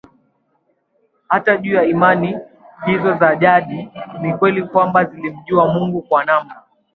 [1.27, 2.39] Hata juu ya imani
[2.85, 3.89] hizo za jadi
[4.21, 6.61] ni kweli kwamba zilimjua Mungu kwa namna